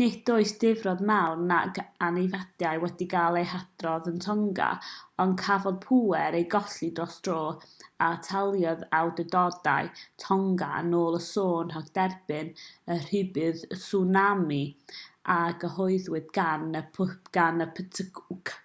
nid 0.00 0.28
oes 0.32 0.50
difrod 0.62 1.00
mawr 1.08 1.38
nac 1.46 1.78
anafiadau 2.08 2.82
wedi 2.84 3.06
cael 3.14 3.38
eu 3.40 3.48
hadrodd 3.52 4.06
yn 4.10 4.20
tonga 4.24 4.68
ond 5.24 5.34
cafodd 5.40 5.80
pŵer 5.86 6.36
ei 6.42 6.46
golli 6.52 6.90
dros 7.00 7.16
dro 7.28 7.40
a 7.48 8.12
ataliodd 8.18 8.86
awdurdodau 9.00 9.90
tonga 10.28 10.70
yn 10.84 10.96
ôl 11.02 11.18
y 11.22 11.24
sôn 11.32 11.76
rhag 11.78 11.90
derbyn 12.00 12.54
y 12.96 13.00
rhybudd 13.04 13.66
tswnami 13.76 14.62
a 15.38 15.42
gyhoeddwyd 15.66 16.32
gan 17.36 17.54
y 17.68 17.70
ptwc 17.76 18.58